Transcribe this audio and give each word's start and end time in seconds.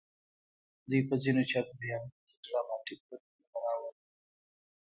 دوی 0.89 1.01
په 1.07 1.15
ځینو 1.23 1.41
چاپېریالونو 1.51 2.17
کې 2.25 2.33
ډراماتیک 2.43 2.99
بدلونونه 3.07 3.57
راوړل. 3.65 3.97